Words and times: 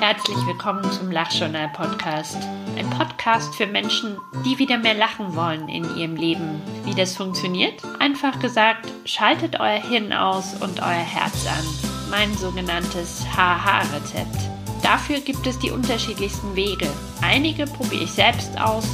Herzlich 0.00 0.38
willkommen 0.46 0.90
zum 0.90 1.10
Lachjournal 1.10 1.68
Podcast. 1.68 2.38
Ein 2.78 2.88
Podcast 2.88 3.54
für 3.54 3.66
Menschen, 3.66 4.16
die 4.46 4.58
wieder 4.58 4.78
mehr 4.78 4.94
lachen 4.94 5.36
wollen 5.36 5.68
in 5.68 5.84
ihrem 5.98 6.16
Leben. 6.16 6.62
Wie 6.84 6.94
das 6.94 7.14
funktioniert? 7.14 7.82
Einfach 7.98 8.38
gesagt, 8.38 8.90
schaltet 9.04 9.60
euer 9.60 9.82
Hirn 9.82 10.14
aus 10.14 10.54
und 10.54 10.80
euer 10.80 10.86
Herz 10.86 11.46
an. 11.46 11.66
Mein 12.10 12.34
sogenanntes 12.34 13.26
HH-Rezept. 13.36 14.48
Dafür 14.82 15.20
gibt 15.20 15.46
es 15.46 15.58
die 15.58 15.70
unterschiedlichsten 15.70 16.56
Wege. 16.56 16.88
Einige 17.20 17.66
probiere 17.66 18.04
ich 18.04 18.12
selbst 18.12 18.58
aus 18.58 18.88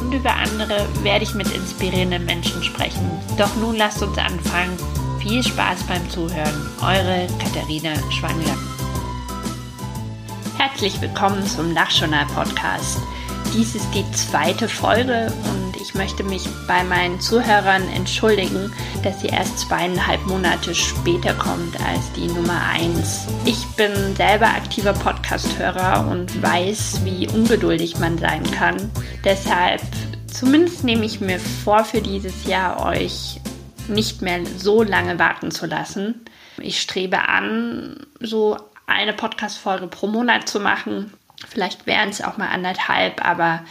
und 0.00 0.14
über 0.14 0.34
andere 0.34 0.86
werde 1.02 1.24
ich 1.24 1.34
mit 1.34 1.50
inspirierenden 1.50 2.24
Menschen 2.26 2.62
sprechen. 2.62 3.10
Doch 3.36 3.56
nun 3.56 3.76
lasst 3.76 4.00
uns 4.04 4.18
anfangen. 4.18 4.78
Viel 5.20 5.42
Spaß 5.42 5.82
beim 5.82 6.08
Zuhören. 6.08 6.66
Eure 6.80 7.26
Katharina 7.38 7.90
Schwangler. 8.10 8.56
Herzlich 10.56 10.98
willkommen 11.02 11.46
zum 11.46 11.74
Nachjournal 11.74 12.24
Podcast. 12.34 13.00
Dies 13.52 13.74
ist 13.74 13.86
die 13.94 14.10
zweite 14.12 14.66
Folge 14.66 15.30
und 15.44 15.78
ich 15.78 15.94
möchte 15.94 16.24
mich 16.24 16.48
bei 16.66 16.82
meinen 16.84 17.20
Zuhörern 17.20 17.86
entschuldigen, 17.94 18.72
dass 19.02 19.20
sie 19.20 19.26
erst 19.26 19.58
zweieinhalb 19.58 20.24
Monate 20.26 20.74
später 20.74 21.34
kommt 21.34 21.78
als 21.86 22.10
die 22.16 22.26
Nummer 22.26 22.58
1. 22.72 23.26
Ich 23.44 23.66
bin 23.76 23.92
selber 24.16 24.46
aktiver 24.46 24.94
Podcast-Hörer 24.94 26.08
und 26.10 26.42
weiß, 26.42 27.02
wie 27.04 27.28
ungeduldig 27.28 27.98
man 27.98 28.16
sein 28.16 28.42
kann. 28.52 28.90
Deshalb, 29.22 29.82
zumindest 30.28 30.82
nehme 30.82 31.04
ich 31.04 31.20
mir 31.20 31.38
vor, 31.38 31.84
für 31.84 32.00
dieses 32.00 32.46
Jahr 32.46 32.82
euch 32.86 33.38
nicht 33.90 34.22
mehr 34.22 34.44
so 34.46 34.82
lange 34.82 35.18
warten 35.18 35.50
zu 35.50 35.66
lassen. 35.66 36.24
Ich 36.58 36.80
strebe 36.80 37.28
an, 37.28 38.06
so 38.20 38.56
eine 38.86 39.12
Podcast-Folge 39.12 39.86
pro 39.86 40.06
Monat 40.06 40.48
zu 40.48 40.60
machen. 40.60 41.12
Vielleicht 41.48 41.86
wären 41.86 42.10
es 42.10 42.22
auch 42.22 42.36
mal 42.36 42.48
anderthalb, 42.48 43.24
aber 43.24 43.64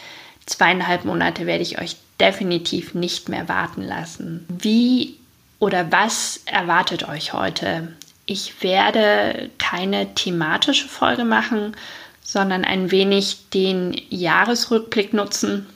zweieinhalb 0.46 1.06
Monate 1.06 1.46
werde 1.46 1.64
ich 1.64 1.80
euch 1.80 1.98
definitiv 2.20 2.94
nicht 2.94 3.30
mehr 3.30 3.48
warten 3.48 3.82
lassen. 3.82 4.46
Wie 4.50 5.18
oder 5.60 5.92
was 5.92 6.42
erwartet 6.46 7.08
euch 7.08 7.34
heute? 7.34 7.94
Ich 8.26 8.62
werde 8.64 9.50
keine 9.58 10.14
thematische 10.14 10.88
Folge 10.88 11.26
machen, 11.26 11.76
sondern 12.22 12.64
ein 12.64 12.92
wenig 12.92 13.50
den 13.50 14.00
Jahresrückblick 14.10 15.14
nutzen 15.14 15.68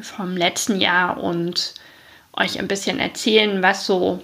vom 0.00 0.36
letzten 0.36 0.80
Jahr 0.80 1.22
und 1.22 1.74
euch 2.34 2.58
ein 2.58 2.68
bisschen 2.68 2.98
erzählen, 2.98 3.62
was 3.62 3.86
so 3.86 4.22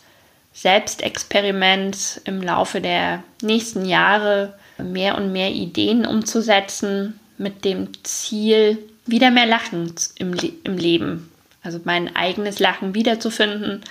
Selbstexperiment 0.52 2.20
im 2.26 2.42
Laufe 2.42 2.82
der 2.82 3.24
nächsten 3.42 3.86
Jahre 3.86 4.56
mehr 4.78 5.16
und 5.16 5.32
mehr 5.32 5.52
Ideen 5.52 6.06
umzusetzen 6.06 7.18
mit 7.38 7.64
dem 7.64 7.88
Ziel, 8.04 8.78
wieder 9.06 9.32
mehr 9.32 9.46
Lachen 9.46 9.96
im, 10.16 10.34
Le 10.34 10.52
im 10.66 10.76
Leben. 10.76 11.32
Also 11.64 11.80
mein 11.86 12.14
eigenes 12.18 12.60
Lachen 12.60 12.94
wiederzufinden 12.94 13.84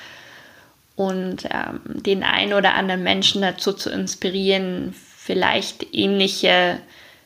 und 0.95 1.47
ähm, 1.51 1.81
den 1.87 2.23
einen 2.23 2.53
oder 2.53 2.75
anderen 2.75 3.03
Menschen 3.03 3.41
dazu 3.41 3.73
zu 3.73 3.89
inspirieren, 3.89 4.95
vielleicht 5.29 5.95
ähnliche 5.95 6.81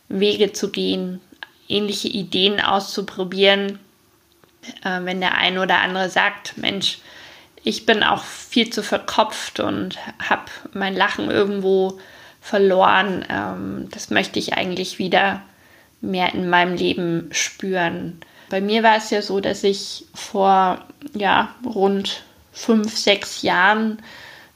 Wege 0.08 0.52
zu 0.52 0.70
gehen, 0.70 1.20
ähnliche 1.68 2.08
Ideen 2.08 2.60
auszuprobieren 2.60 3.78
äh, 4.84 5.00
wenn 5.02 5.20
der 5.20 5.36
eine 5.36 5.60
oder 5.60 5.80
andere 5.80 6.08
sagt, 6.08 6.56
Mensch, 6.58 6.98
ich 7.64 7.86
bin 7.86 8.02
auch 8.02 8.24
viel 8.24 8.70
zu 8.70 8.82
verkopft 8.82 9.60
und 9.60 9.98
habe 10.28 10.44
mein 10.72 10.96
Lachen 10.96 11.30
irgendwo 11.30 11.98
verloren. 12.40 13.24
Ähm, 13.28 13.88
das 13.90 14.10
möchte 14.10 14.38
ich 14.38 14.54
eigentlich 14.54 14.98
wieder 14.98 15.42
mehr 16.00 16.34
in 16.34 16.48
meinem 16.48 16.74
Leben 16.74 17.28
spüren. 17.32 18.20
Bei 18.50 18.60
mir 18.60 18.82
war 18.82 18.96
es 18.96 19.10
ja 19.10 19.22
so, 19.22 19.40
dass 19.40 19.62
ich 19.64 20.04
vor 20.14 20.84
ja, 21.14 21.54
rund 21.64 22.22
fünf, 22.52 22.96
sechs 22.96 23.42
Jahren 23.42 24.02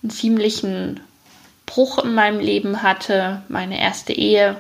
einen 0.03 0.11
ziemlichen 0.11 1.01
Bruch 1.67 1.99
in 1.99 2.15
meinem 2.15 2.41
Leben 2.41 2.83
hatte. 2.83 3.43
Meine 3.49 3.81
erste 3.81 4.13
Ehe 4.13 4.57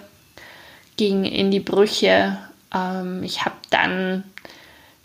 ging 0.96 1.24
in 1.24 1.50
die 1.50 1.60
Brüche. 1.60 2.38
Ähm, 2.74 3.22
ich 3.22 3.44
habe 3.44 3.56
dann 3.70 4.24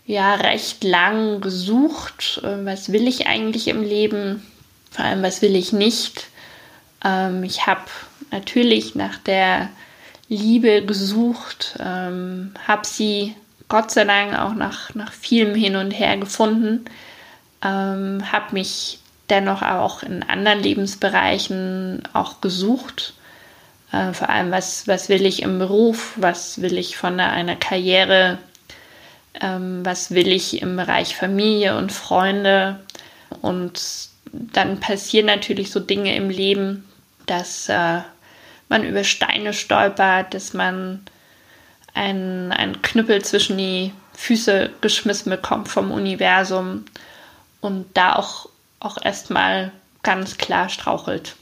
ja 0.06 0.34
recht 0.34 0.84
lang 0.84 1.40
gesucht, 1.40 2.40
äh, 2.42 2.64
was 2.64 2.92
will 2.92 3.06
ich 3.06 3.26
eigentlich 3.26 3.68
im 3.68 3.82
Leben, 3.82 4.46
vor 4.90 5.04
allem 5.04 5.22
was 5.22 5.42
will 5.42 5.56
ich 5.56 5.72
nicht. 5.72 6.26
Ähm, 7.04 7.44
ich 7.44 7.66
habe 7.66 7.84
natürlich 8.30 8.94
nach 8.94 9.18
der 9.18 9.68
Liebe 10.28 10.84
gesucht, 10.84 11.76
ähm, 11.78 12.54
habe 12.66 12.86
sie 12.86 13.34
Gott 13.68 13.90
sei 13.90 14.04
Dank 14.04 14.38
auch 14.38 14.54
nach, 14.54 14.94
nach 14.94 15.12
vielem 15.12 15.54
Hin 15.54 15.76
und 15.76 15.92
Her 15.92 16.16
gefunden, 16.16 16.84
ähm, 17.62 18.22
habe 18.30 18.54
mich 18.54 18.98
dennoch 19.32 19.62
auch 19.62 20.02
in 20.02 20.22
anderen 20.22 20.60
Lebensbereichen 20.60 22.02
auch 22.12 22.40
gesucht. 22.40 23.14
Äh, 23.90 24.12
vor 24.12 24.28
allem, 24.28 24.52
was, 24.52 24.86
was 24.86 25.08
will 25.08 25.26
ich 25.26 25.42
im 25.42 25.58
Beruf, 25.58 26.12
was 26.16 26.62
will 26.62 26.78
ich 26.78 26.96
von 26.96 27.18
einer, 27.18 27.56
Karriere 27.56 28.38
ähm, 29.40 29.84
was 29.84 30.10
will 30.12 30.28
ich 30.28 30.62
im 30.62 30.76
Bereich 30.76 31.16
Familie 31.16 31.76
und 31.76 31.92
Freunde. 31.92 32.80
Und 33.40 34.08
dann 34.32 34.80
passieren 34.80 35.26
natürlich 35.26 35.70
so 35.70 35.80
Dinge 35.80 36.14
im 36.14 36.30
Leben, 36.30 36.88
dass 37.26 37.68
äh, 37.68 38.00
man 38.68 38.84
über 38.84 39.04
Steine 39.04 39.52
stolpert, 39.52 40.34
dass 40.34 40.54
man 40.54 41.00
einen, 41.94 42.52
einen 42.52 42.82
Knüppel 42.82 43.22
zwischen 43.22 43.58
die 43.58 43.92
Füße 44.14 44.70
geschmissen 44.80 45.30
bekommt 45.30 45.68
vom 45.68 45.90
Universum 45.90 46.84
und 47.60 47.86
da 47.94 48.16
auch, 48.16 48.48
auch 48.82 48.98
erstmal 49.02 49.72
ganz 50.02 50.38
klar 50.38 50.68
strauchelt. 50.68 51.36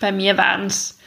Bei 0.00 0.12
mir 0.12 0.36
waren 0.36 0.66
es 0.66 0.98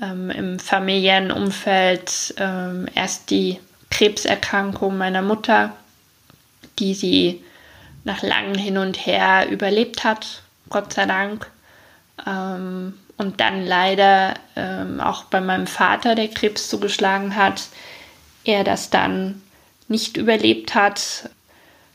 ähm, 0.00 0.30
im 0.30 0.58
familiären 0.58 1.30
Umfeld 1.30 2.34
ähm, 2.38 2.88
erst 2.94 3.30
die 3.30 3.58
Krebserkrankung 3.90 4.96
meiner 4.96 5.22
Mutter, 5.22 5.72
die 6.78 6.94
sie 6.94 7.42
nach 8.04 8.22
langem 8.22 8.54
Hin 8.54 8.78
und 8.78 9.06
Her 9.06 9.48
überlebt 9.50 10.04
hat, 10.04 10.42
Gott 10.70 10.92
sei 10.92 11.06
Dank. 11.06 11.50
Ähm, 12.26 12.98
und 13.16 13.40
dann 13.40 13.64
leider 13.64 14.34
ähm, 14.56 15.00
auch 15.00 15.24
bei 15.24 15.40
meinem 15.40 15.66
Vater 15.66 16.14
der 16.14 16.28
Krebs 16.28 16.68
zugeschlagen 16.68 17.36
hat, 17.36 17.68
er 18.44 18.64
das 18.64 18.90
dann 18.90 19.42
nicht 19.88 20.16
überlebt 20.16 20.74
hat. 20.74 21.30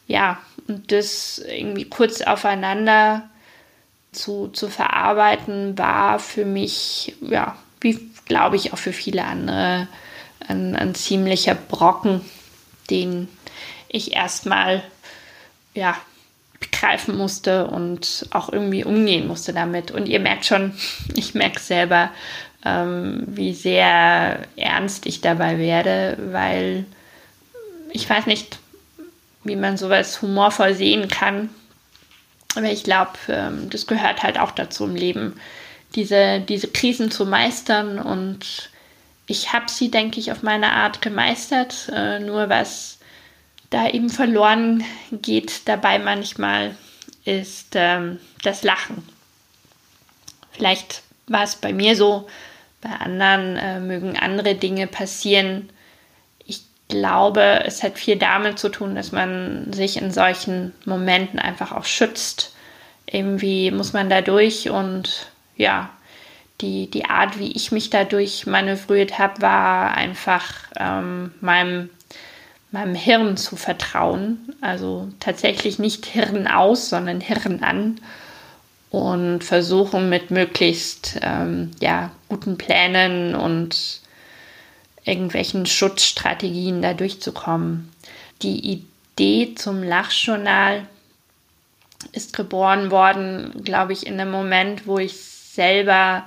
Ja, 0.08 0.40
und 0.68 0.92
das 0.92 1.40
irgendwie 1.40 1.86
kurz 1.86 2.22
aufeinander 2.22 3.30
zu, 4.12 4.48
zu 4.48 4.70
verarbeiten, 4.70 5.78
war 5.78 6.20
für 6.20 6.46
mich, 6.46 7.16
ja, 7.22 7.56
wie 7.82 8.00
glaube 8.26 8.56
ich 8.56 8.74
auch 8.74 8.78
für 8.78 8.94
viele 8.94 9.24
andere, 9.24 9.88
ein, 10.48 10.76
ein 10.76 10.96
ziemlicher 10.96 11.56
Brocken, 11.56 12.22
den 12.90 13.28
ich 13.90 14.14
erstmal 14.14 14.84
ja, 15.74 15.96
begreifen 16.60 17.18
musste 17.18 17.68
und 17.68 18.28
auch 18.32 18.52
irgendwie 18.52 18.84
umgehen 18.84 19.28
musste 19.28 19.54
damit. 19.54 19.92
Und 19.92 20.08
ihr 20.08 20.20
merkt 20.20 20.46
schon, 20.46 20.74
ich 21.16 21.34
merke 21.34 21.60
selber, 21.60 22.12
ähm, 22.66 23.24
wie 23.28 23.54
sehr 23.54 24.40
ernst 24.56 25.06
ich 25.06 25.22
dabei 25.22 25.58
werde, 25.58 26.18
weil 26.32 26.86
ich 27.92 28.10
weiß 28.10 28.26
nicht, 28.26 28.60
wie 29.48 29.56
man 29.56 29.78
sowas 29.78 30.22
humorvoll 30.22 30.74
sehen 30.74 31.08
kann. 31.08 31.50
Aber 32.56 32.72
ich 32.72 32.84
glaube, 32.84 33.12
ähm, 33.30 33.70
das 33.70 33.88
gehört 33.88 34.24
halt 34.24 34.40
auch 34.40 34.52
dazu 34.52 34.86
im 34.86 34.96
Leben, 34.96 35.40
diese, 35.96 36.40
diese 36.40 36.68
Krisen 36.68 37.12
zu 37.12 37.26
meistern. 37.26 38.00
Und 38.00 38.70
ich 39.28 39.54
habe 39.54 39.70
sie, 39.70 39.92
denke 39.92 40.20
ich, 40.20 40.32
auf 40.32 40.44
meine 40.44 40.72
Art 40.72 41.02
gemeistert. 41.02 41.90
Äh, 41.94 42.20
nur 42.20 42.50
was 42.50 42.98
da 43.70 43.90
eben 43.90 44.10
verloren 44.10 44.84
geht 45.12 45.68
dabei 45.68 46.00
manchmal, 46.00 46.76
ist 47.26 47.74
ähm, 47.74 48.20
das 48.44 48.64
Lachen. 48.64 49.04
Vielleicht 50.52 51.04
war 51.28 51.44
es 51.44 51.58
bei 51.58 51.74
mir 51.74 51.96
so, 51.96 52.28
bei 52.82 52.90
anderen 52.90 53.58
äh, 53.58 53.80
mögen 53.80 54.18
andere 54.18 54.56
Dinge 54.56 54.88
passieren. 54.88 55.70
Ich 56.90 56.96
glaube, 56.96 57.64
es 57.66 57.84
hat 57.84 57.98
viel 57.98 58.16
damit 58.16 58.60
zu 58.60 58.70
tun, 58.70 58.96
dass 58.96 59.12
man 59.12 59.72
sich 59.74 60.02
in 60.02 60.12
solchen 60.12 60.74
Momenten 60.86 61.40
einfach 61.40 61.72
auch 61.74 61.86
schützt. 61.86 62.56
Irgendwie 63.06 63.72
muss 63.72 63.94
man 63.94 64.10
da 64.10 64.22
durch 64.22 64.70
und 64.70 65.28
ja, 65.56 65.90
die, 66.62 66.90
die 66.90 67.06
Art, 67.06 67.40
wie 67.40 67.52
ich 67.52 67.72
mich 67.72 67.90
dadurch 67.90 68.48
manövriert 68.48 69.20
habe, 69.20 69.42
war 69.42 69.96
einfach 69.96 70.54
ähm, 70.80 71.34
meinem 71.42 71.90
meinem 72.72 72.96
Hirn 72.96 73.38
zu 73.38 73.56
vertrauen. 73.56 74.54
Also 74.62 75.10
tatsächlich 75.20 75.80
nicht 75.80 76.06
Hirn 76.06 76.48
aus, 76.48 76.90
sondern 76.90 77.22
Hirn 77.22 77.64
an 77.64 78.00
und 78.90 79.44
versuchen 79.44 80.10
mit 80.10 80.32
möglichst 80.32 81.20
ähm, 81.22 81.72
ja, 81.80 82.12
guten 82.30 82.58
Plänen 82.58 83.36
und 83.36 84.02
irgendwelchen 85.08 85.66
Schutzstrategien 85.66 86.82
da 86.82 86.94
durchzukommen. 86.94 87.92
Die 88.42 88.84
Idee 89.18 89.56
zum 89.56 89.82
Lachjournal 89.82 90.86
ist 92.12 92.36
geboren 92.36 92.92
worden, 92.92 93.64
glaube 93.64 93.94
ich, 93.94 94.06
in 94.06 94.20
einem 94.20 94.32
Moment, 94.32 94.86
wo 94.86 95.00
ich 95.00 95.16
selber 95.18 96.24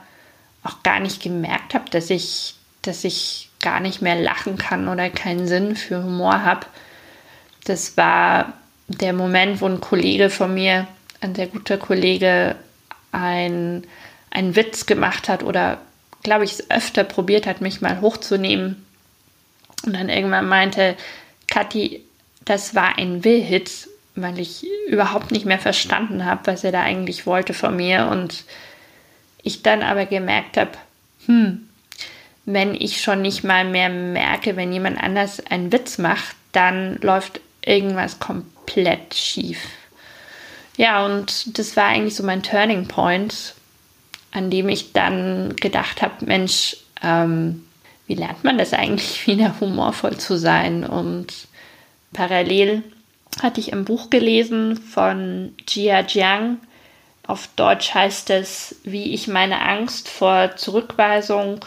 auch 0.63 0.83
gar 0.83 1.01
nicht 1.01 1.23
gemerkt 1.23 1.75
habe, 1.75 1.89
dass 1.91 2.11
ich, 2.11 2.55
dass 2.83 3.05
ich 3.05 3.51
gar 3.61 3.81
nicht 3.81 4.03
mehr 4.03 4.17
lachen 4.17 4.57
kann 4.57 4.89
oder 4.89 5.11
keinen 5.11 5.47
Sinn 5.47 5.77
für 5.77 6.03
Humor 6.03 6.43
habe. 6.43 6.67
Das 7.65 7.97
war 7.97 8.55
der 8.89 9.13
Moment, 9.13 9.61
wo 9.61 9.67
ein 9.67 9.81
Kollege 9.81 10.31
von 10.31 10.55
mir, 10.55 10.89
ein 11.21 11.35
sehr 11.35 11.47
guter 11.47 11.79
Kollege, 11.79 12.57
ein, 13.13 13.85
einen 14.31 14.57
Witz 14.57 14.87
gemacht 14.87 15.29
hat 15.29 15.43
oder, 15.43 15.79
glaube 16.23 16.45
ich, 16.45 16.53
es 16.53 16.71
öfter 16.71 17.05
probiert 17.05 17.47
hat, 17.47 17.61
mich 17.61 17.81
mal 17.81 18.01
hochzunehmen. 18.01 18.85
Und 19.85 19.95
dann 19.95 20.09
irgendwann 20.09 20.49
meinte, 20.49 20.97
Kathi, 21.47 22.03
das 22.45 22.75
war 22.75 22.99
ein 22.99 23.25
Will-Hit, 23.25 23.89
weil 24.15 24.39
ich 24.39 24.67
überhaupt 24.89 25.31
nicht 25.31 25.47
mehr 25.47 25.59
verstanden 25.59 26.25
habe, 26.25 26.43
was 26.47 26.65
er 26.65 26.73
da 26.73 26.83
eigentlich 26.83 27.27
wollte 27.27 27.55
von 27.55 27.77
mir. 27.77 28.09
Und 28.11 28.45
ich 29.43 29.63
dann 29.63 29.83
aber 29.83 30.07
gemerkt 30.07 30.57
habe, 30.57 30.73
hm, 31.27 31.69
wenn 32.45 32.75
ich 32.75 33.01
schon 33.01 33.23
nicht 33.23 33.45
mal 33.45 33.65
mehr 33.65 33.89
merke, 33.89 34.57
wenn 34.57 34.73
jemand 34.73 35.03
anders 35.03 35.45
einen 35.47 35.73
Witz 35.73 35.99
macht, 35.99 36.37
dann 36.53 36.97
läuft 36.97 37.41
irgendwas 37.65 38.19
komplett 38.19 39.15
schief. 39.15 39.59
Ja, 40.77 41.05
und 41.05 41.59
das 41.59 41.77
war 41.77 41.87
eigentlich 41.87 42.17
so 42.17 42.23
mein 42.23 42.43
Turning 42.43 42.89
Point, 42.89 43.55
an 44.33 44.51
dem 44.51 44.69
ich 44.69 44.93
dann 44.93 45.57
gedacht 45.57 46.03
habe, 46.03 46.25
Mensch, 46.25 46.77
ähm, 47.03 47.65
wie 48.07 48.15
lernt 48.15 48.45
man 48.45 48.59
das 48.59 48.73
eigentlich 48.73 49.27
wieder 49.27 49.61
humorvoll 49.61 50.17
zu 50.17 50.37
sein? 50.37 50.85
Und 50.85 51.49
parallel 52.13 52.83
hatte 53.43 53.61
ich 53.61 53.73
ein 53.73 53.85
Buch 53.85 54.11
gelesen 54.11 54.77
von 54.77 55.55
Jia 55.69 56.05
Jiang. 56.07 56.59
Auf 57.27 57.49
Deutsch 57.55 57.95
heißt 57.95 58.31
es, 58.31 58.77
wie 58.83 59.15
ich 59.15 59.29
meine 59.29 59.63
Angst 59.63 60.09
vor 60.09 60.57
Zurückweisung 60.57 61.65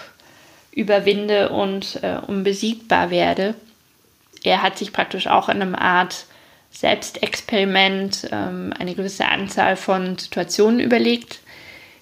überwinde 0.72 1.50
und 1.50 2.00
äh, 2.02 2.18
unbesiegbar 2.26 3.10
werde. 3.10 3.56
Er 4.44 4.62
hat 4.62 4.78
sich 4.78 4.92
praktisch 4.92 5.28
auch 5.28 5.48
in 5.48 5.62
einem 5.62 5.76
Art 5.76 6.26
Selbstexperiment 6.72 8.28
ähm, 8.32 8.74
eine 8.78 8.96
gewisse 8.96 9.26
Anzahl 9.26 9.78
von 9.78 10.18
Situationen 10.18 10.80
überlegt, 10.80 11.40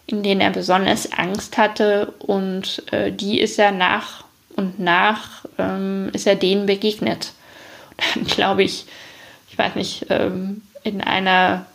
in 0.07 0.23
denen 0.23 0.41
er 0.41 0.51
besonders 0.51 1.11
Angst 1.11 1.57
hatte 1.57 2.13
und 2.19 2.83
äh, 2.91 3.11
die 3.11 3.39
ist 3.39 3.57
er 3.59 3.71
nach 3.71 4.23
und 4.55 4.79
nach 4.79 5.45
ähm, 5.57 6.09
ist 6.13 6.27
er 6.27 6.35
denen 6.35 6.65
begegnet. 6.65 7.33
Und 7.89 8.15
dann 8.15 8.23
glaube 8.35 8.63
ich, 8.63 8.85
ich 9.49 9.57
weiß 9.57 9.75
nicht, 9.75 10.07
ähm, 10.09 10.61
in 10.83 11.01
einer 11.01 11.65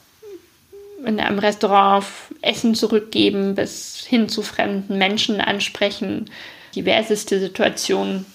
in 1.05 1.20
einem 1.20 1.38
Restaurant 1.38 2.05
Essen 2.43 2.75
zurückgeben, 2.75 3.55
bis 3.55 4.05
hin 4.05 4.29
zu 4.29 4.43
fremden 4.43 4.99
Menschen 4.99 5.40
ansprechen, 5.40 6.31
diverseste 6.75 7.38
Situationen 7.38 8.26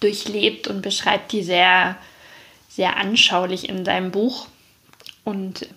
durchlebt 0.00 0.68
und 0.68 0.82
beschreibt 0.82 1.32
die 1.32 1.42
sehr, 1.42 1.96
sehr 2.68 2.96
anschaulich 2.96 3.68
in 3.68 3.84
seinem 3.84 4.10
Buch. 4.10 4.46
Und 5.24 5.68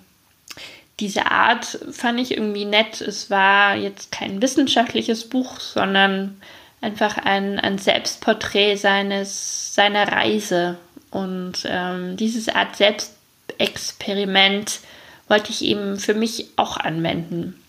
diese 0.99 1.29
Art 1.29 1.77
fand 1.91 2.19
ich 2.19 2.31
irgendwie 2.31 2.65
nett. 2.65 3.01
Es 3.01 3.29
war 3.29 3.75
jetzt 3.75 4.11
kein 4.11 4.41
wissenschaftliches 4.41 5.29
Buch, 5.29 5.59
sondern 5.59 6.41
einfach 6.81 7.17
ein, 7.17 7.59
ein 7.59 7.77
Selbstporträt 7.77 8.77
seines, 8.77 9.75
seiner 9.75 10.11
Reise. 10.11 10.77
Und 11.11 11.65
ähm, 11.65 12.17
dieses 12.17 12.49
Art 12.49 12.75
Selbstexperiment 12.75 14.79
wollte 15.27 15.51
ich 15.51 15.63
eben 15.63 15.99
für 15.99 16.13
mich 16.13 16.49
auch 16.55 16.77
anwenden. 16.77 17.61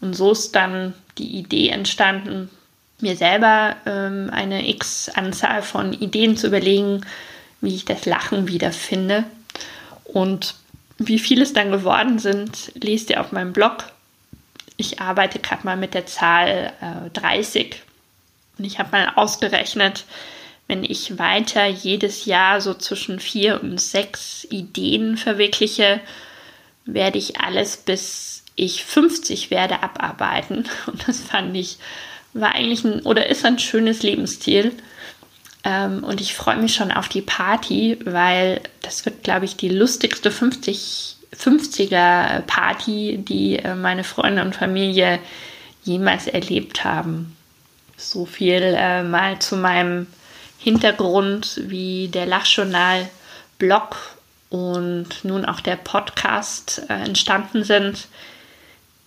Und 0.00 0.14
so 0.14 0.32
ist 0.32 0.54
dann 0.54 0.94
die 1.18 1.38
Idee 1.38 1.70
entstanden, 1.70 2.50
mir 3.00 3.16
selber 3.16 3.76
ähm, 3.86 4.30
eine 4.32 4.68
X-Anzahl 4.68 5.62
von 5.62 5.92
Ideen 5.92 6.36
zu 6.36 6.48
überlegen, 6.48 7.04
wie 7.60 7.74
ich 7.74 7.84
das 7.84 8.06
Lachen 8.06 8.48
wiederfinde. 8.48 9.24
Und 10.04 10.54
wie 10.98 11.18
viele 11.18 11.42
es 11.42 11.52
dann 11.52 11.70
geworden 11.70 12.18
sind, 12.18 12.72
lest 12.74 13.10
ihr 13.10 13.20
auf 13.20 13.32
meinem 13.32 13.52
Blog. 13.52 13.84
Ich 14.76 15.00
arbeite 15.00 15.38
gerade 15.38 15.64
mal 15.64 15.76
mit 15.76 15.94
der 15.94 16.06
Zahl 16.06 16.72
äh, 16.80 17.10
30 17.10 17.82
und 18.58 18.64
ich 18.64 18.78
habe 18.78 18.90
mal 18.92 19.12
ausgerechnet, 19.16 20.04
wenn 20.68 20.82
ich 20.82 21.18
weiter 21.18 21.66
jedes 21.66 22.24
Jahr 22.24 22.60
so 22.60 22.74
zwischen 22.74 23.20
vier 23.20 23.62
und 23.62 23.80
sechs 23.80 24.46
Ideen 24.50 25.16
verwirkliche, 25.16 26.00
werde 26.84 27.18
ich 27.18 27.40
alles 27.40 27.76
bis 27.76 28.42
ich 28.56 28.84
50 28.84 29.50
werde 29.50 29.82
abarbeiten. 29.82 30.64
Und 30.86 31.06
das 31.06 31.20
fand 31.20 31.56
ich 31.56 31.78
war 32.32 32.54
eigentlich 32.54 32.84
ein 32.84 33.00
oder 33.00 33.28
ist 33.28 33.44
ein 33.44 33.58
schönes 33.58 34.02
Lebensstil. 34.02 34.72
Ähm, 35.66 36.04
und 36.04 36.20
ich 36.20 36.34
freue 36.34 36.58
mich 36.58 36.74
schon 36.74 36.92
auf 36.92 37.08
die 37.08 37.22
Party, 37.22 37.98
weil 38.04 38.60
das 38.82 39.04
wird, 39.04 39.24
glaube 39.24 39.46
ich, 39.46 39.56
die 39.56 39.68
lustigste 39.68 40.30
50, 40.30 41.16
50er 41.36 42.42
Party, 42.42 43.18
die 43.18 43.58
äh, 43.58 43.74
meine 43.74 44.04
Freunde 44.04 44.42
und 44.42 44.54
Familie 44.54 45.18
jemals 45.82 46.28
erlebt 46.28 46.84
haben. 46.84 47.36
So 47.96 48.26
viel 48.26 48.62
äh, 48.62 49.02
mal 49.02 49.40
zu 49.40 49.56
meinem 49.56 50.06
Hintergrund, 50.58 51.60
wie 51.64 52.08
der 52.08 52.26
Lachjournal-Blog 52.26 53.96
und 54.50 55.08
nun 55.24 55.44
auch 55.44 55.60
der 55.60 55.76
Podcast 55.76 56.82
äh, 56.88 56.94
entstanden 56.94 57.64
sind. 57.64 58.06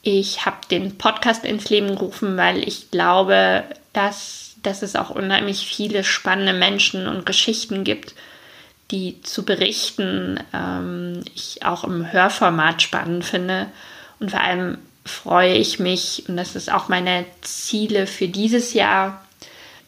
Ich 0.01 0.45
habe 0.45 0.57
den 0.69 0.97
Podcast 0.97 1.45
ins 1.45 1.69
Leben 1.69 1.95
gerufen, 1.95 2.35
weil 2.35 2.67
ich 2.67 2.91
glaube, 2.91 3.63
dass, 3.93 4.48
dass 4.63 4.81
es 4.81 4.95
auch 4.95 5.09
unheimlich 5.09 5.65
viele 5.65 6.03
spannende 6.03 6.53
Menschen 6.53 7.07
und 7.07 7.25
Geschichten 7.25 7.83
gibt, 7.83 8.13
die 8.91 9.21
zu 9.21 9.45
berichten 9.45 10.39
ähm, 10.53 11.23
ich 11.35 11.63
auch 11.63 11.83
im 11.83 12.11
Hörformat 12.11 12.81
spannend 12.81 13.23
finde. 13.23 13.67
Und 14.19 14.31
vor 14.31 14.41
allem 14.41 14.79
freue 15.05 15.53
ich 15.53 15.79
mich, 15.79 16.25
und 16.27 16.37
das 16.37 16.55
ist 16.55 16.71
auch 16.71 16.89
meine 16.89 17.25
Ziele 17.41 18.07
für 18.07 18.27
dieses 18.27 18.73
Jahr, 18.73 19.23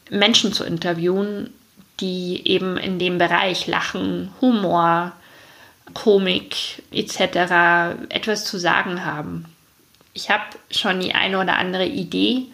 Menschen 0.10 0.54
zu 0.54 0.64
interviewen, 0.64 1.52
die 2.00 2.42
eben 2.46 2.78
in 2.78 3.00
dem 3.00 3.18
Bereich 3.18 3.68
Lachen, 3.68 4.32
Humor, 4.42 5.14
Komik 5.94 6.84
etc. 6.92 8.10
etwas 8.10 8.46
zu 8.46 8.58
sagen 8.58 9.06
haben. 9.06 9.46
Ich 10.14 10.30
habe 10.30 10.44
schon 10.70 11.00
die 11.00 11.14
eine 11.14 11.40
oder 11.40 11.58
andere 11.58 11.86
Idee, 11.86 12.48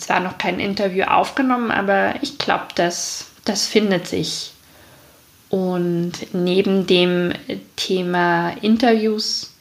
zwar 0.00 0.20
noch 0.20 0.38
kein 0.38 0.60
Interview 0.60 1.04
aufgenommen, 1.04 1.70
aber 1.70 2.14
ich 2.22 2.38
glaube, 2.38 2.66
das, 2.74 3.30
das 3.44 3.66
findet 3.66 4.06
sich. 4.06 4.52
Und 5.48 6.12
neben 6.32 6.86
dem 6.86 7.32
Thema 7.76 8.50
Interviews 8.62 9.54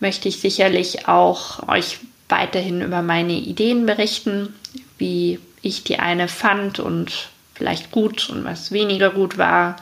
möchte 0.00 0.28
ich 0.28 0.40
sicherlich 0.40 1.08
auch 1.08 1.68
euch 1.68 1.98
weiterhin 2.28 2.82
über 2.82 3.02
meine 3.02 3.32
Ideen 3.32 3.86
berichten, 3.86 4.54
wie 4.98 5.38
ich 5.62 5.84
die 5.84 5.98
eine 5.98 6.28
fand 6.28 6.80
und 6.80 7.30
vielleicht 7.54 7.90
gut 7.92 8.28
und 8.28 8.44
was 8.44 8.72
weniger 8.72 9.10
gut 9.10 9.38
war. 9.38 9.76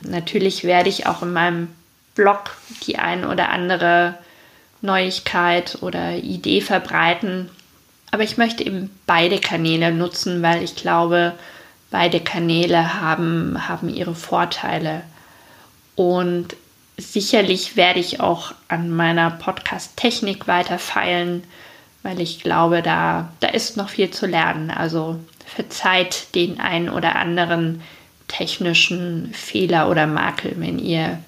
Natürlich 0.00 0.64
werde 0.64 0.88
ich 0.88 1.06
auch 1.06 1.22
in 1.22 1.32
meinem 1.32 1.68
Blog 2.14 2.56
die 2.86 2.98
ein 2.98 3.24
oder 3.24 3.50
andere 3.50 4.18
Neuigkeit 4.80 5.78
oder 5.82 6.16
Idee 6.16 6.60
verbreiten. 6.60 7.50
Aber 8.10 8.22
ich 8.22 8.38
möchte 8.38 8.64
eben 8.64 8.90
beide 9.06 9.38
Kanäle 9.38 9.92
nutzen, 9.92 10.42
weil 10.42 10.62
ich 10.62 10.76
glaube, 10.76 11.34
beide 11.90 12.20
Kanäle 12.20 13.00
haben, 13.00 13.68
haben 13.68 13.88
ihre 13.88 14.14
Vorteile. 14.14 15.02
Und 15.94 16.56
sicherlich 16.96 17.76
werde 17.76 18.00
ich 18.00 18.20
auch 18.20 18.52
an 18.68 18.90
meiner 18.90 19.30
Podcast-Technik 19.30 20.46
weiter 20.48 20.78
feilen, 20.78 21.44
weil 22.02 22.20
ich 22.20 22.40
glaube, 22.40 22.82
da, 22.82 23.30
da 23.40 23.48
ist 23.48 23.76
noch 23.76 23.88
viel 23.88 24.10
zu 24.10 24.26
lernen. 24.26 24.70
Also 24.70 25.18
verzeiht 25.44 26.34
den 26.34 26.60
einen 26.60 26.88
oder 26.88 27.16
anderen 27.16 27.82
technischen 28.28 29.32
Fehler 29.32 29.88
oder 29.90 30.06
Makel, 30.06 30.54
wenn 30.56 30.78
ihr, 30.78 31.18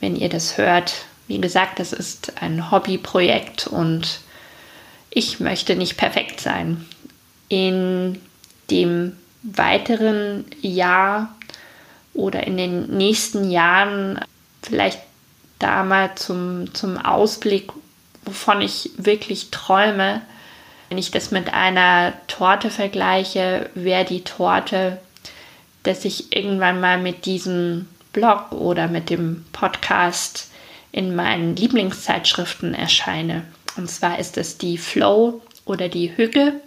wenn 0.00 0.16
ihr 0.16 0.28
das 0.28 0.58
hört. 0.58 1.06
Wie 1.28 1.40
gesagt, 1.40 1.78
das 1.78 1.92
ist 1.92 2.42
ein 2.42 2.70
Hobbyprojekt 2.70 3.66
und 3.66 4.20
ich 5.14 5.40
möchte 5.40 5.76
nicht 5.76 5.96
perfekt 5.96 6.40
sein. 6.40 6.84
In 7.48 8.20
dem 8.70 9.16
weiteren 9.42 10.44
Jahr 10.60 11.34
oder 12.12 12.46
in 12.46 12.56
den 12.56 12.96
nächsten 12.96 13.50
Jahren 13.50 14.20
vielleicht 14.62 15.00
da 15.58 15.84
mal 15.84 16.14
zum, 16.16 16.74
zum 16.74 16.98
Ausblick, 16.98 17.70
wovon 18.24 18.60
ich 18.60 18.90
wirklich 18.96 19.50
träume. 19.50 20.20
Wenn 20.88 20.98
ich 20.98 21.10
das 21.10 21.30
mit 21.30 21.52
einer 21.52 22.12
Torte 22.26 22.70
vergleiche, 22.70 23.70
wäre 23.74 24.04
die 24.04 24.24
Torte, 24.24 25.00
dass 25.84 26.04
ich 26.04 26.34
irgendwann 26.34 26.80
mal 26.80 26.98
mit 26.98 27.24
diesem 27.24 27.88
Blog 28.12 28.52
oder 28.52 28.88
mit 28.88 29.10
dem 29.10 29.44
Podcast 29.52 30.50
in 30.92 31.14
meinen 31.14 31.56
Lieblingszeitschriften 31.56 32.74
erscheine. 32.74 33.44
Und 33.76 33.90
zwar 33.90 34.18
ist 34.18 34.36
es 34.36 34.58
die 34.58 34.78
Flow 34.78 35.42
oder 35.64 35.88
die 35.88 36.16
Hügge. 36.16 36.60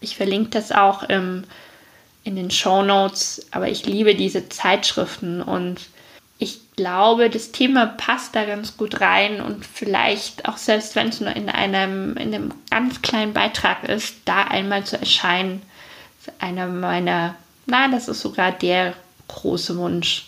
Ich 0.00 0.16
verlinke 0.16 0.50
das 0.50 0.72
auch 0.72 1.02
im, 1.04 1.44
in 2.24 2.36
den 2.36 2.50
Show 2.50 2.82
Notes, 2.82 3.46
aber 3.50 3.68
ich 3.68 3.86
liebe 3.86 4.14
diese 4.14 4.48
Zeitschriften 4.48 5.40
und 5.40 5.80
ich 6.38 6.74
glaube, 6.76 7.30
das 7.30 7.52
Thema 7.52 7.86
passt 7.86 8.34
da 8.34 8.44
ganz 8.44 8.76
gut 8.76 9.00
rein 9.00 9.40
und 9.40 9.64
vielleicht 9.64 10.48
auch 10.48 10.56
selbst 10.56 10.96
wenn 10.96 11.08
es 11.08 11.20
nur 11.20 11.34
in 11.34 11.48
einem, 11.48 12.16
in 12.16 12.34
einem 12.34 12.54
ganz 12.70 13.02
kleinen 13.02 13.32
Beitrag 13.32 13.84
ist, 13.84 14.16
da 14.24 14.42
einmal 14.42 14.84
zu 14.84 14.98
erscheinen, 14.98 15.62
ist 16.20 16.32
einer 16.40 16.66
meiner, 16.66 17.36
nein, 17.66 17.92
das 17.92 18.08
ist 18.08 18.20
sogar 18.20 18.52
der 18.52 18.94
große 19.28 19.76
Wunsch. 19.78 20.26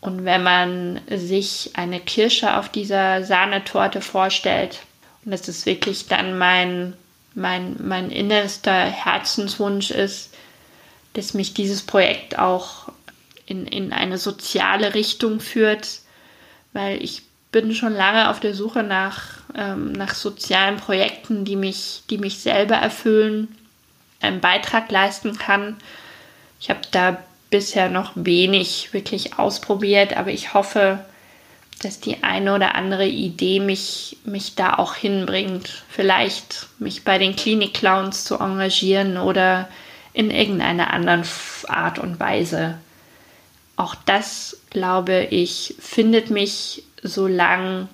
Und 0.00 0.24
wenn 0.24 0.42
man 0.42 1.00
sich 1.10 1.70
eine 1.74 1.98
Kirsche 2.00 2.56
auf 2.56 2.68
dieser 2.68 3.24
Sahnetorte 3.24 4.00
vorstellt, 4.00 4.80
und 5.26 5.32
das 5.32 5.48
ist 5.48 5.66
wirklich 5.66 6.06
dann 6.06 6.38
mein, 6.38 6.94
mein, 7.34 7.76
mein 7.80 8.10
innerster 8.10 8.86
Herzenswunsch 8.86 9.90
ist, 9.90 10.32
dass 11.14 11.34
mich 11.34 11.52
dieses 11.52 11.82
Projekt 11.82 12.38
auch 12.38 12.92
in, 13.44 13.66
in 13.66 13.92
eine 13.92 14.18
soziale 14.18 14.94
Richtung 14.94 15.40
führt, 15.40 16.00
weil 16.72 17.02
ich 17.02 17.22
bin 17.50 17.74
schon 17.74 17.92
lange 17.92 18.30
auf 18.30 18.38
der 18.38 18.54
Suche 18.54 18.84
nach, 18.84 19.38
ähm, 19.56 19.92
nach 19.92 20.14
sozialen 20.14 20.76
Projekten, 20.76 21.44
die 21.44 21.56
mich, 21.56 22.02
die 22.08 22.18
mich 22.18 22.38
selber 22.38 22.76
erfüllen, 22.76 23.48
einen 24.20 24.40
Beitrag 24.40 24.90
leisten 24.92 25.36
kann. 25.38 25.76
Ich 26.60 26.70
habe 26.70 26.80
da 26.92 27.18
bisher 27.50 27.90
noch 27.90 28.12
wenig 28.14 28.92
wirklich 28.92 29.38
ausprobiert, 29.40 30.16
aber 30.16 30.30
ich 30.30 30.54
hoffe, 30.54 31.04
dass 31.80 32.00
die 32.00 32.22
eine 32.22 32.54
oder 32.54 32.74
andere 32.74 33.06
Idee 33.06 33.60
mich, 33.60 34.16
mich 34.24 34.54
da 34.54 34.74
auch 34.74 34.94
hinbringt. 34.94 35.84
Vielleicht 35.88 36.68
mich 36.78 37.04
bei 37.04 37.18
den 37.18 37.36
Klinik-Clowns 37.36 38.24
zu 38.24 38.38
engagieren 38.38 39.18
oder 39.18 39.68
in 40.12 40.30
irgendeiner 40.30 40.92
anderen 40.92 41.24
Art 41.68 41.98
und 41.98 42.18
Weise. 42.18 42.78
Auch 43.76 43.94
das, 44.06 44.56
glaube 44.70 45.24
ich, 45.30 45.74
findet 45.78 46.30
mich, 46.30 46.84
solange, 47.02 47.88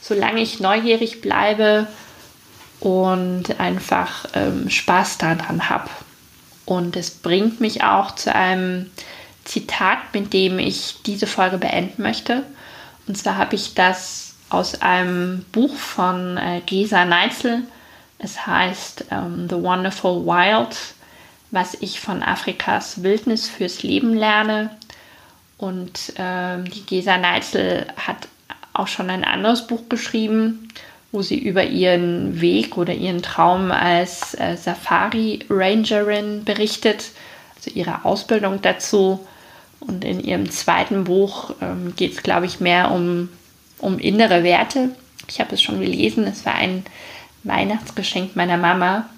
solange 0.00 0.40
ich 0.40 0.60
neugierig 0.60 1.20
bleibe 1.20 1.88
und 2.78 3.58
einfach 3.58 4.26
ähm, 4.34 4.70
Spaß 4.70 5.18
daran 5.18 5.68
habe. 5.68 5.90
Und 6.64 6.96
es 6.96 7.10
bringt 7.10 7.60
mich 7.60 7.82
auch 7.82 8.14
zu 8.14 8.32
einem 8.32 8.90
Zitat, 9.44 9.98
mit 10.12 10.32
dem 10.32 10.60
ich 10.60 10.96
diese 11.04 11.26
Folge 11.26 11.58
beenden 11.58 12.02
möchte. 12.02 12.44
Und 13.06 13.16
zwar 13.16 13.36
habe 13.36 13.54
ich 13.54 13.74
das 13.74 14.34
aus 14.48 14.80
einem 14.80 15.44
Buch 15.52 15.74
von 15.74 16.36
äh, 16.36 16.60
Gesa 16.64 17.04
Neitzel. 17.04 17.62
Es 18.18 18.46
heißt 18.46 19.06
ähm, 19.10 19.48
The 19.48 19.56
Wonderful 19.56 20.24
Wild, 20.24 20.76
was 21.50 21.74
ich 21.80 22.00
von 22.00 22.22
Afrikas 22.22 23.02
Wildnis 23.02 23.48
fürs 23.48 23.82
Leben 23.82 24.14
lerne. 24.14 24.70
Und 25.58 26.12
ähm, 26.16 26.64
die 26.70 26.84
Gesa 26.84 27.16
Neitzel 27.18 27.86
hat 27.96 28.28
auch 28.72 28.88
schon 28.88 29.10
ein 29.10 29.24
anderes 29.24 29.66
Buch 29.66 29.88
geschrieben, 29.88 30.68
wo 31.12 31.22
sie 31.22 31.38
über 31.38 31.64
ihren 31.64 32.40
Weg 32.40 32.76
oder 32.76 32.92
ihren 32.92 33.22
Traum 33.22 33.72
als 33.72 34.34
äh, 34.34 34.56
Safari-Rangerin 34.56 36.44
berichtet, 36.44 37.10
also 37.56 37.70
ihre 37.70 38.04
Ausbildung 38.04 38.60
dazu. 38.60 39.26
Und 39.80 40.04
in 40.04 40.20
ihrem 40.20 40.50
zweiten 40.50 41.04
Buch 41.04 41.54
ähm, 41.60 41.94
geht 41.96 42.12
es, 42.12 42.22
glaube 42.22 42.46
ich, 42.46 42.60
mehr 42.60 42.90
um, 42.90 43.28
um 43.78 43.98
innere 43.98 44.42
Werte. 44.42 44.90
Ich 45.28 45.40
habe 45.40 45.54
es 45.54 45.62
schon 45.62 45.80
gelesen, 45.80 46.24
es 46.24 46.46
war 46.46 46.54
ein 46.54 46.84
Weihnachtsgeschenk 47.44 48.36
meiner 48.36 48.56
Mama. 48.56 49.08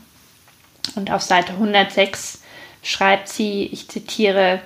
Und 0.94 1.10
auf 1.10 1.22
Seite 1.22 1.52
106 1.52 2.42
schreibt 2.82 3.28
sie, 3.28 3.66
ich 3.66 3.88
zitiere, 3.88 4.60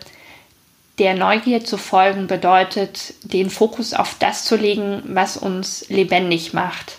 der 0.98 1.14
Neugier 1.14 1.64
zu 1.64 1.78
folgen 1.78 2.26
bedeutet, 2.26 3.14
den 3.22 3.50
Fokus 3.50 3.94
auf 3.94 4.16
das 4.18 4.44
zu 4.44 4.56
legen, 4.56 5.02
was 5.06 5.36
uns 5.36 5.88
lebendig 5.88 6.52
macht. 6.52 6.98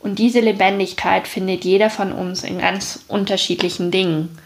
Und 0.00 0.18
diese 0.18 0.40
Lebendigkeit 0.40 1.28
findet 1.28 1.64
jeder 1.64 1.90
von 1.90 2.12
uns 2.12 2.44
in 2.44 2.58
ganz 2.58 3.04
unterschiedlichen 3.08 3.90
Dingen. 3.90 4.38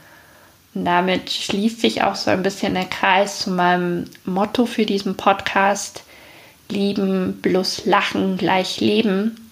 Und 0.75 0.85
damit 0.85 1.31
schließt 1.31 1.81
sich 1.81 2.03
auch 2.03 2.15
so 2.15 2.31
ein 2.31 2.43
bisschen 2.43 2.75
der 2.75 2.85
Kreis 2.85 3.41
zu 3.41 3.51
meinem 3.51 4.05
Motto 4.25 4.67
für 4.67 4.87
diesen 4.87 5.17
Podcast. 5.17 6.05
Lieben 6.69 7.41
plus 7.43 7.85
Lachen 7.87 8.37
gleich 8.37 8.81
Leben. 8.81 9.49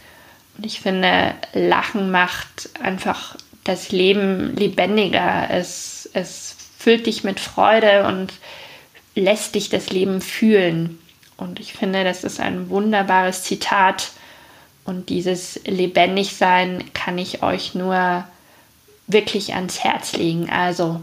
Und 0.57 0.67
ich 0.67 0.81
finde, 0.81 1.35
Lachen 1.53 2.11
macht 2.11 2.71
einfach 2.81 3.37
das 3.65 3.91
Leben 3.91 4.55
lebendiger. 4.57 5.49
Es, 5.51 6.09
es 6.13 6.55
füllt 6.79 7.07
dich 7.07 7.25
mit 7.25 7.41
Freude 7.41 8.07
und 8.07 8.33
lässt 9.17 9.57
dich 9.57 9.69
das 9.69 9.91
Leben 9.91 10.21
fühlen. 10.21 10.99
Und 11.37 11.59
ich 11.59 11.73
finde, 11.73 12.05
das 12.05 12.25
ist 12.25 12.41
ein 12.41 12.71
wunderbares 12.71 13.43
Zitat. 13.43 14.13
Und 14.85 15.09
dieses 15.09 15.61
Lebendigsein 15.65 16.85
kann 16.95 17.19
ich 17.19 17.43
euch 17.43 17.75
nur 17.75 18.25
wirklich 19.09 19.55
ans 19.55 19.83
Herz 19.83 20.13
legen. 20.13 20.49
Also 20.51 21.01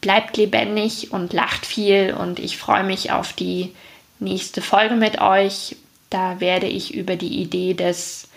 bleibt 0.00 0.36
lebendig 0.36 1.12
und 1.12 1.32
lacht 1.32 1.66
viel 1.66 2.14
und 2.18 2.38
ich 2.38 2.56
freue 2.56 2.84
mich 2.84 3.12
auf 3.12 3.32
die 3.32 3.74
nächste 4.18 4.62
Folge 4.62 4.94
mit 4.94 5.20
euch. 5.20 5.76
Da 6.08 6.40
werde 6.40 6.66
ich 6.66 6.94
über 6.94 7.16
die 7.16 7.40
Idee 7.40 7.74
des 7.74 8.28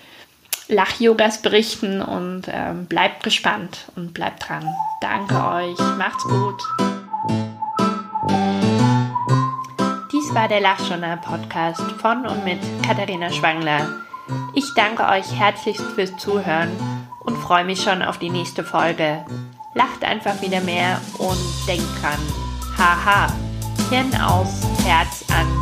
Lach-Yogas 0.67 1.41
berichten 1.41 2.01
und 2.01 2.43
ähm, 2.47 2.87
bleibt 2.87 3.23
gespannt 3.23 3.85
und 3.95 4.13
bleibt 4.13 4.49
dran. 4.49 4.67
Danke 5.01 5.35
euch, 5.35 5.79
macht's 5.97 6.23
gut. 6.23 6.61
war 10.35 10.49
der 10.49 10.59
Lachjournal 10.59 11.15
Podcast 11.15 11.81
von 11.93 12.27
und 12.27 12.43
mit 12.43 12.59
Katharina 12.85 13.31
Schwangler. 13.31 14.01
Ich 14.53 14.65
danke 14.75 15.07
euch 15.07 15.31
herzlichst 15.31 15.85
fürs 15.95 16.17
Zuhören 16.17 16.69
und 17.25 17.37
freue 17.37 17.65
mich 17.65 17.81
schon 17.81 18.01
auf 18.01 18.17
die 18.17 18.29
nächste 18.29 18.63
Folge. 18.63 19.25
Lacht 19.73 20.03
einfach 20.03 20.41
wieder 20.41 20.61
mehr 20.61 21.01
und 21.17 21.37
denkt 21.67 21.87
dran. 22.01 22.19
Haha. 22.77 23.31
Hirn 23.89 24.15
aus, 24.21 24.61
Herz 24.83 25.25
an 25.29 25.54